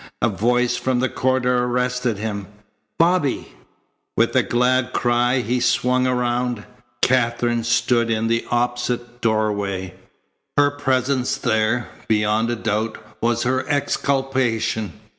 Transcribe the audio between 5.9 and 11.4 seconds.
around. Katherine stood in the opposite doorway. Her presence